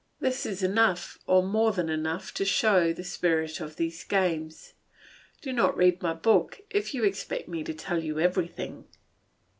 This 0.19 0.47
is 0.47 0.63
enough, 0.63 1.19
or 1.27 1.43
more 1.43 1.71
than 1.73 1.87
enough, 1.87 2.33
to 2.33 2.43
show 2.43 2.91
the 2.91 3.03
spirit 3.03 3.59
of 3.59 3.75
these 3.75 4.03
games. 4.03 4.73
Do 5.43 5.53
not 5.53 5.77
read 5.77 6.01
my 6.01 6.13
book 6.15 6.59
if 6.71 6.95
you 6.95 7.03
expect 7.03 7.47
me 7.47 7.63
to 7.63 7.73
tell 7.75 8.03
you 8.03 8.19
everything. 8.19 8.85